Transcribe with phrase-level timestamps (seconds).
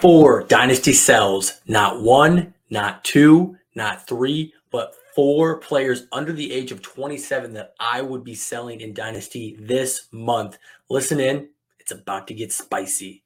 [0.00, 6.72] four dynasty sells, not one, not two, not three, but four players under the age
[6.72, 10.58] of 27 that I would be selling in dynasty this month.
[10.90, 11.48] Listen in,
[11.78, 13.22] it's about to get spicy.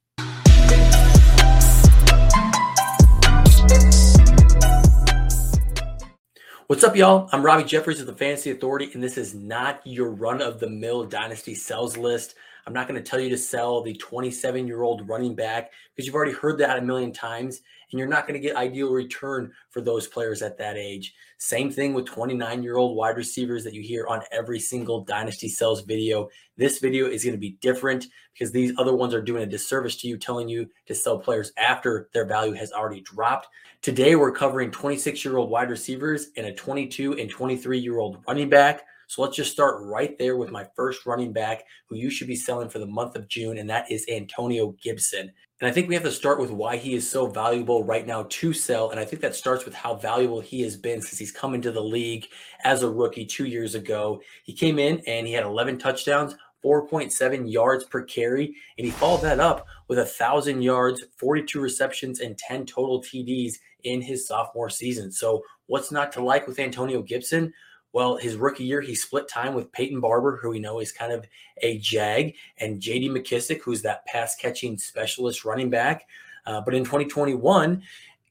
[6.67, 7.31] What's up, y'all?
[7.33, 10.69] I'm Robby Jeffries of the Fantasy Authority, and this is not your run of the
[10.69, 12.35] mill dynasty sells list.
[12.69, 16.05] I'm not going to tell you to sell the 27 year old running back because
[16.05, 19.51] you've already heard that a million times and you're not going to get ideal return
[19.71, 21.15] for those players at that age.
[21.39, 25.49] Same thing with 29 year old wide receivers that you hear on every single Dynasty
[25.49, 26.29] Sells video.
[26.59, 29.97] This video is going to be different because these other ones are doing a disservice
[30.03, 33.49] to you, telling you to sell players after their value has already dropped.
[33.81, 38.23] Today, we're covering 26 year old wide receivers and a 22 and 23 year old
[38.29, 38.83] running back.
[39.09, 42.37] So let's just start right there with my first running back who you should be
[42.37, 45.33] selling for the month of June, and that is Antonio Gibson.
[45.61, 48.27] And I think we have to start with why he is so valuable right now
[48.29, 48.91] to sell.
[48.91, 51.73] And I think that starts with how valuable he has been since he's come into
[51.73, 52.27] the league
[52.65, 54.21] as a rookie two years ago.
[54.45, 59.23] He came in and he had 11 touchdowns, 4.7 yards per carry, and he followed
[59.23, 64.71] that up with a thousand yards, 42 receptions, and 10 total TDs in his sophomore
[64.71, 65.11] season.
[65.11, 67.53] So, what's not to like with Antonio Gibson?
[67.93, 71.13] Well, his rookie year, he split time with Peyton Barber, who we know is kind
[71.13, 71.27] of
[71.63, 76.07] a jag, and JD McKissic, who's that pass catching specialist running back.
[76.47, 77.83] Uh, but in 2021,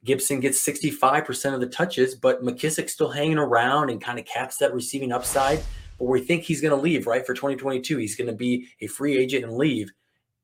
[0.03, 4.57] Gibson gets 65% of the touches, but McKissic's still hanging around and kind of caps
[4.57, 5.61] that receiving upside.
[5.97, 7.25] But we think he's going to leave, right?
[7.25, 9.91] For 2022, he's going to be a free agent and leave.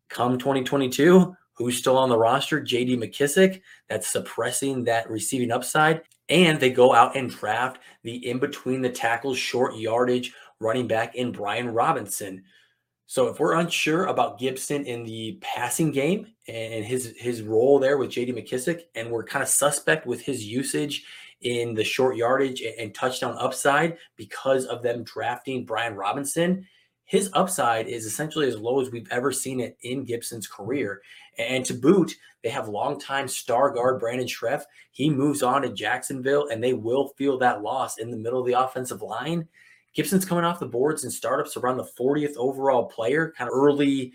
[0.09, 2.61] Come 2022, who's still on the roster?
[2.61, 3.61] JD McKissic.
[3.89, 6.01] That's suppressing that receiving upside.
[6.29, 11.15] And they go out and draft the in between the tackles, short yardage running back
[11.15, 12.43] in Brian Robinson.
[13.05, 17.97] So if we're unsure about Gibson in the passing game and his his role there
[17.97, 21.05] with JD McKissic, and we're kind of suspect with his usage
[21.41, 26.65] in the short yardage and touchdown upside because of them drafting Brian Robinson,
[27.13, 31.03] his upside is essentially as low as we've ever seen it in Gibson's career.
[31.37, 34.63] And to boot, they have longtime star guard Brandon Scherff.
[34.93, 38.47] He moves on to Jacksonville, and they will feel that loss in the middle of
[38.47, 39.47] the offensive line.
[39.93, 44.11] Gibson's coming off the boards and startups around the 40th overall player, kind of early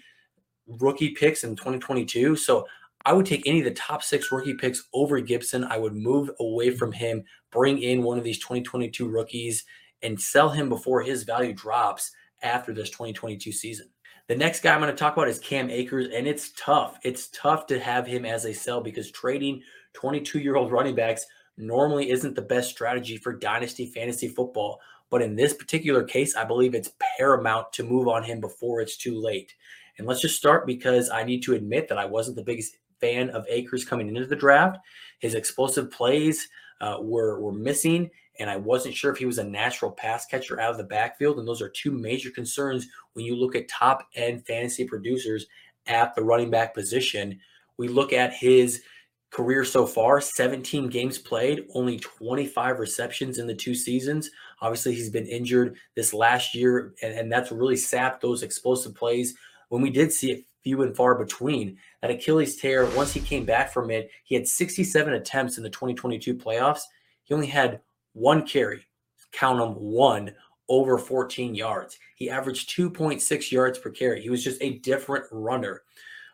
[0.66, 2.34] rookie picks in 2022.
[2.34, 2.66] So
[3.06, 5.62] I would take any of the top six rookie picks over Gibson.
[5.62, 7.22] I would move away from him,
[7.52, 9.64] bring in one of these 2022 rookies,
[10.02, 12.10] and sell him before his value drops
[12.42, 13.88] after this 2022 season.
[14.28, 16.98] The next guy I'm going to talk about is Cam Akers, and it's tough.
[17.02, 19.62] It's tough to have him as a sell because trading
[19.94, 21.24] 22 year old running backs
[21.56, 24.80] normally isn't the best strategy for dynasty fantasy football.
[25.10, 28.96] But in this particular case, I believe it's paramount to move on him before it's
[28.96, 29.54] too late.
[29.96, 33.30] And let's just start because I need to admit that I wasn't the biggest fan
[33.30, 34.78] of Akers coming into the draft.
[35.20, 36.48] His explosive plays
[36.80, 40.60] uh, were, were missing, and I wasn't sure if he was a natural pass catcher
[40.60, 41.38] out of the backfield.
[41.38, 45.46] And those are two major concerns when you look at top end fantasy producers
[45.86, 47.40] at the running back position.
[47.76, 48.82] We look at his
[49.30, 54.30] career so far 17 games played, only 25 receptions in the two seasons.
[54.60, 59.34] Obviously, he's been injured this last year, and, and that's really sapped those explosive plays
[59.68, 61.76] when we did see it few and far between.
[62.02, 65.70] That Achilles tear, once he came back from it, he had 67 attempts in the
[65.70, 66.82] 2022 playoffs.
[67.24, 67.80] He only had
[68.18, 68.86] one carry,
[69.32, 70.34] count them one,
[70.68, 71.98] over 14 yards.
[72.14, 74.20] He averaged 2.6 yards per carry.
[74.20, 75.82] He was just a different runner.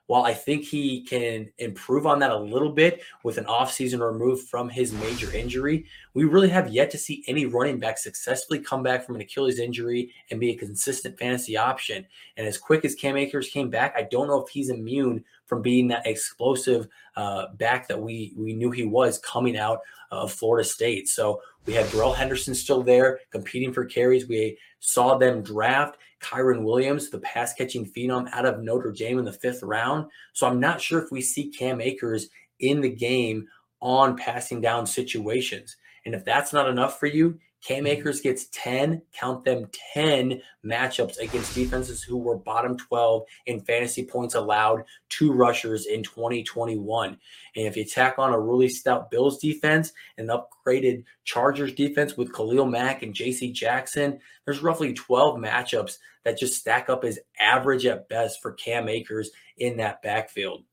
[0.06, 4.49] While I think he can improve on that a little bit with an offseason removed
[4.49, 8.82] from his major injury, we really have yet to see any running back successfully come
[8.82, 12.06] back from an Achilles injury and be a consistent fantasy option.
[12.37, 15.62] And as quick as Cam Akers came back, I don't know if he's immune from
[15.62, 19.81] being that explosive uh, back that we we knew he was coming out
[20.11, 21.08] of Florida State.
[21.08, 24.29] So we had Darrell Henderson still there competing for carries.
[24.29, 29.25] We saw them draft Kyren Williams, the pass catching phenom out of Notre Dame in
[29.25, 30.06] the fifth round.
[30.32, 32.29] So I'm not sure if we see Cam Akers
[32.61, 33.46] in the game
[33.81, 35.76] on passing down situations.
[36.06, 41.19] And if that's not enough for you, Cam Akers gets 10, count them 10 matchups
[41.19, 47.08] against defenses who were bottom 12 in fantasy points allowed to rushers in 2021.
[47.08, 52.34] And if you tack on a really stout Bills defense and upgraded Chargers defense with
[52.34, 57.87] Khalil Mack and JC Jackson, there's roughly 12 matchups that just stack up as average
[57.87, 60.64] at best for Cam Akers in that backfield.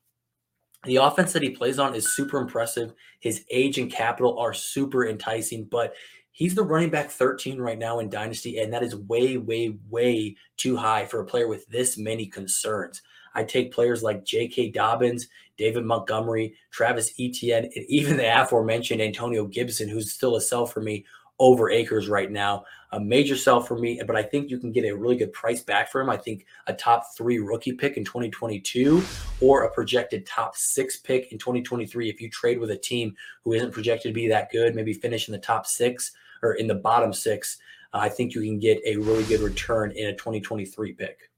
[0.83, 2.93] The offense that he plays on is super impressive.
[3.19, 5.93] His age and capital are super enticing, but
[6.31, 10.35] he's the running back 13 right now in Dynasty, and that is way, way, way
[10.57, 13.01] too high for a player with this many concerns.
[13.33, 14.71] I take players like J.K.
[14.71, 20.65] Dobbins, David Montgomery, Travis Etienne, and even the aforementioned Antonio Gibson, who's still a sell
[20.65, 21.05] for me
[21.39, 22.63] over Akers right now.
[22.93, 25.61] A major sell for me, but I think you can get a really good price
[25.61, 26.09] back for him.
[26.09, 29.01] I think a top three rookie pick in 2022
[29.39, 32.09] or a projected top six pick in 2023.
[32.09, 35.29] If you trade with a team who isn't projected to be that good, maybe finish
[35.29, 36.11] in the top six
[36.43, 37.57] or in the bottom six,
[37.93, 41.31] uh, I think you can get a really good return in a 2023 pick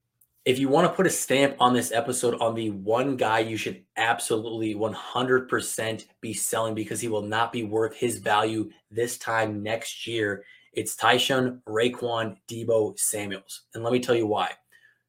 [0.45, 3.55] if you want to put a stamp on this episode on the one guy you
[3.55, 9.63] should absolutely 100% be selling because he will not be worth his value this time
[9.63, 13.63] next year, it's Tyshun Raekwon Deebo Samuels.
[13.73, 14.51] And let me tell you why.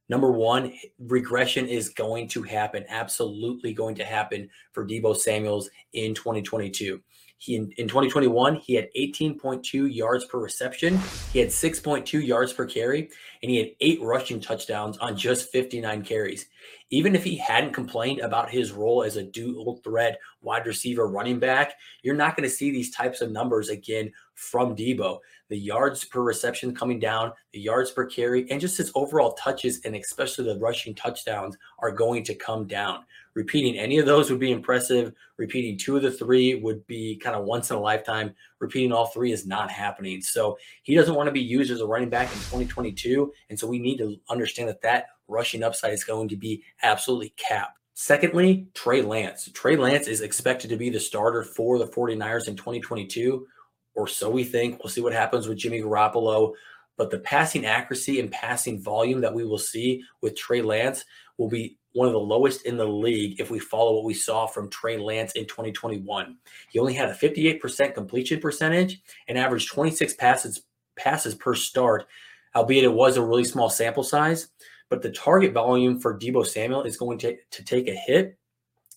[0.09, 6.15] Number one, regression is going to happen, absolutely going to happen for Deebo Samuels in
[6.15, 7.01] 2022.
[7.39, 10.99] He in 2021, he had 18.2 yards per reception.
[11.33, 13.11] He had 6.2 yards per carry,
[13.43, 16.47] and he had eight rushing touchdowns on just 59 carries.
[16.91, 21.39] Even if he hadn't complained about his role as a dual threat wide receiver running
[21.39, 25.19] back, you're not going to see these types of numbers again from Deebo.
[25.49, 29.81] The yards per reception coming down, the yards per carry, and just his overall touches,
[29.85, 33.05] and especially the rushing touchdowns, are going to come down.
[33.35, 35.13] Repeating any of those would be impressive.
[35.39, 38.33] Repeating two of the three would be kind of once in a lifetime.
[38.65, 40.23] Repeating all three is not happening.
[40.23, 43.31] So he doesn't want to be used as a running back in 2022.
[43.51, 47.35] And so we need to understand that that rushing upside is going to be absolutely
[47.37, 47.79] capped.
[47.93, 49.51] Secondly, Trey Lance.
[49.53, 53.47] Trey Lance is expected to be the starter for the 49ers in 2022,
[53.95, 54.83] or so we think.
[54.83, 56.55] We'll see what happens with Jimmy Garoppolo.
[56.97, 61.05] But the passing accuracy and passing volume that we will see with Trey Lance
[61.37, 64.47] will be one of the lowest in the league if we follow what we saw
[64.47, 66.37] from Trey Lance in 2021.
[66.71, 70.63] He only had a 58% completion percentage and averaged 26 passes
[70.97, 72.07] passes per start,
[72.55, 74.49] albeit it was a really small sample size.
[74.91, 78.39] But the target volume for Deebo Samuel is going to, to take a hit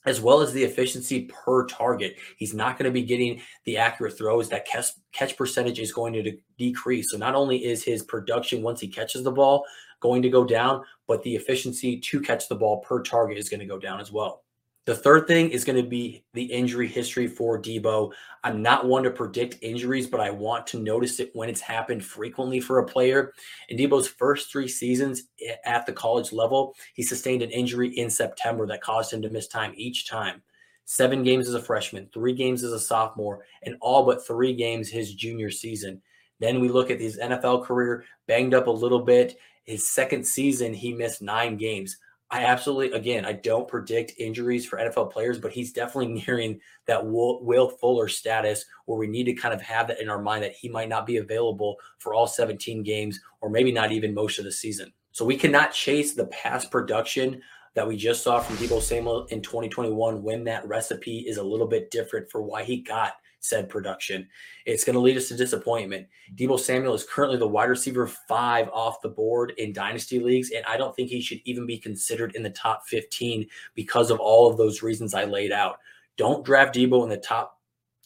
[0.06, 2.16] as well as the efficiency per target.
[2.38, 4.48] He's not going to be getting the accurate throws.
[4.50, 7.12] That catch, catch percentage is going to de- decrease.
[7.12, 9.66] So not only is his production once he catches the ball
[10.00, 13.60] going to go down, but the efficiency to catch the ball per target is going
[13.60, 14.44] to go down as well.
[14.88, 18.14] The third thing is going to be the injury history for Deebo.
[18.46, 22.06] I'm not one to predict injuries, but I want to notice it when it's happened
[22.06, 23.34] frequently for a player.
[23.68, 25.24] In Deebo's first three seasons
[25.66, 29.50] at the college level, he sustained an injury in September that caused him to miss
[29.50, 30.42] time each time.
[30.86, 34.88] Seven games as a freshman, three games as a sophomore, and all but three games
[34.88, 36.02] his junior season.
[36.40, 39.38] Then we look at his NFL career, banged up a little bit.
[39.68, 41.98] His second season, he missed nine games.
[42.32, 47.06] I absolutely, again, I don't predict injuries for NFL players, but he's definitely nearing that
[47.06, 50.54] Will, Fuller status where we need to kind of have that in our mind that
[50.56, 54.46] he might not be available for all 17 games or maybe not even most of
[54.46, 54.92] the season.
[55.12, 57.42] So we cannot chase the past production
[57.76, 61.68] that we just saw from Deebo Samuel in 2021 when that recipe is a little
[61.68, 64.28] bit different for why he got said production.
[64.66, 66.08] It's going to lead us to disappointment.
[66.36, 70.66] Deebo Samuel is currently the wide receiver five off the board in dynasty leagues, and
[70.66, 74.50] I don't think he should even be considered in the top 15 because of all
[74.50, 75.80] of those reasons I laid out.
[76.18, 77.58] Don't draft Deebo in the top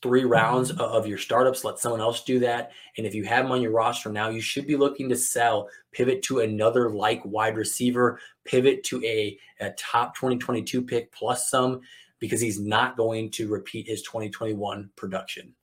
[0.01, 0.81] three rounds mm-hmm.
[0.81, 1.63] of your startups.
[1.63, 2.71] Let someone else do that.
[2.97, 5.69] And if you have him on your roster now, you should be looking to sell,
[5.91, 11.81] pivot to another like wide receiver, pivot to a, a top 2022 pick plus some
[12.21, 15.53] because he's not going to repeat his 2021 production.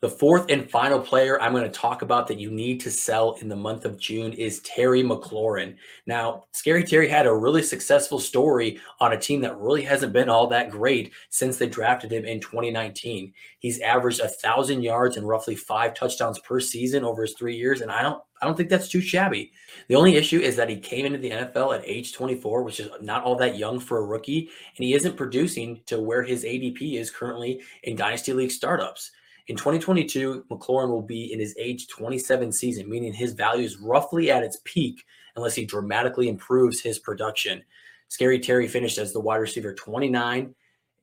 [0.00, 3.32] The fourth and final player I'm going to talk about that you need to sell
[3.40, 5.74] in the month of June is Terry McLaurin.
[6.06, 10.28] Now, Scary Terry had a really successful story on a team that really hasn't been
[10.28, 13.32] all that great since they drafted him in 2019.
[13.58, 17.80] He's averaged a thousand yards and roughly five touchdowns per season over his three years,
[17.80, 19.50] and I don't I don't think that's too shabby.
[19.88, 22.88] The only issue is that he came into the NFL at age 24, which is
[23.00, 27.00] not all that young for a rookie, and he isn't producing to where his ADP
[27.00, 29.10] is currently in Dynasty League startups.
[29.48, 34.30] In 2022, McLaurin will be in his age 27 season, meaning his value is roughly
[34.30, 35.04] at its peak
[35.36, 37.62] unless he dramatically improves his production.
[38.08, 40.54] Scary Terry finished as the wide receiver 29,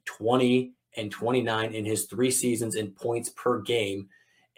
[0.06, 4.08] 20, and 29 in his three seasons in points per game.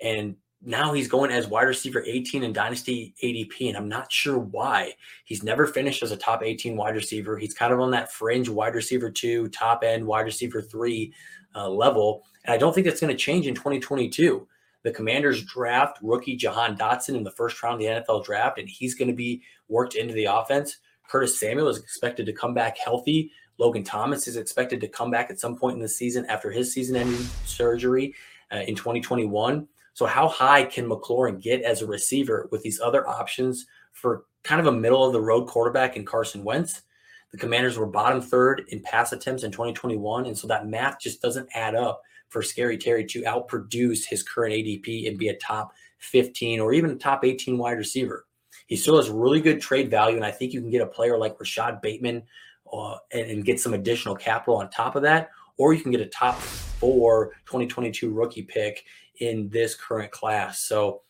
[0.03, 4.38] And now he's going as wide receiver 18 in Dynasty ADP, and I'm not sure
[4.38, 4.94] why.
[5.24, 7.38] He's never finished as a top 18 wide receiver.
[7.38, 11.13] He's kind of on that fringe wide receiver two, top end wide receiver three
[11.56, 12.24] uh, level.
[12.46, 14.48] And I don't think that's going to change in 2022.
[14.84, 18.70] The Commanders draft rookie Jahan Dotson in the first round of the NFL draft, and
[18.70, 20.77] he's going to be worked into the offense.
[21.10, 23.32] Curtis Samuel is expected to come back healthy.
[23.58, 26.72] Logan Thomas is expected to come back at some point in the season after his
[26.72, 28.13] season ending surgery
[28.51, 29.68] uh, in 2021.
[29.94, 34.62] So, how high can McLaurin get as a receiver with these other options for kind
[34.62, 36.84] of a middle of the road quarterback in Carson Wentz?
[37.31, 40.25] The Commanders were bottom third in pass attempts in 2021.
[40.25, 44.53] And so that math just doesn't add up for Scary Terry to outproduce his current
[44.53, 48.25] ADP and be a top 15 or even a top 18 wide receiver.
[48.67, 50.15] He still has really good trade value.
[50.15, 52.24] And I think you can get a player like Rashod Bateman
[52.72, 55.29] uh, and, and get some additional capital on top of that.
[55.57, 58.86] Or you can get a top four 2022 rookie pick
[59.19, 60.60] in this current class.
[60.60, 61.01] So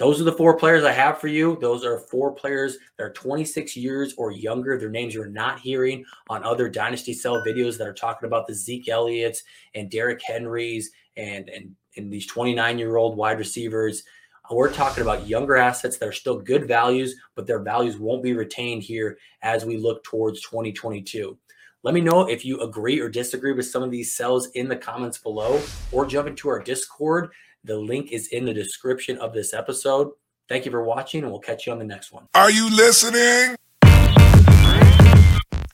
[0.00, 1.58] those are the four players I have for you.
[1.60, 4.78] Those are four players that are 26 years or younger.
[4.78, 8.54] Their names you're not hearing on other Dynasty Sell videos that are talking about the
[8.54, 9.42] Zeke Elliott's
[9.74, 14.02] and Derrick Henrys and and and these 29 year old wide receivers.
[14.50, 18.32] We're talking about younger assets that are still good values, but their values won't be
[18.32, 21.36] retained here as we look towards 2022.
[21.82, 24.76] Let me know if you agree or disagree with some of these sells in the
[24.76, 25.60] comments below,
[25.92, 27.30] or jump into our Discord
[27.64, 30.10] the link is in the description of this episode.
[30.48, 32.26] Thank you for watching, and we'll catch you on the next one.
[32.34, 33.56] Are you listening?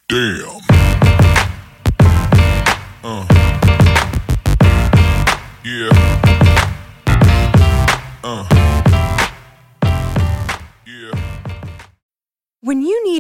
[0.09, 0.76] Damn.